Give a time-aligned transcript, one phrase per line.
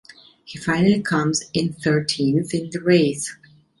[0.43, 3.35] He finally comes in thirteenth in the race.